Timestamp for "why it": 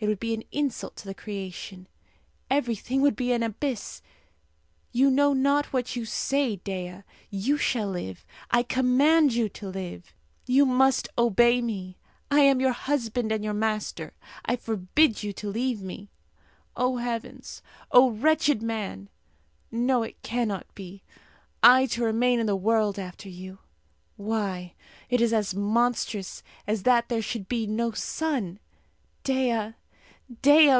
24.16-25.20